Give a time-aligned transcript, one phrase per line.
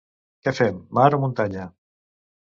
[0.45, 1.67] Què fem, mar o muntanya?